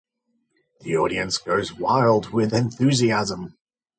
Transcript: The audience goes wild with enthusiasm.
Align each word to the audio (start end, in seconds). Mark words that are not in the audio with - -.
The 0.79 0.97
audience 0.97 1.37
goes 1.37 1.73
wild 1.73 2.29
with 2.33 2.55
enthusiasm. 2.55 3.55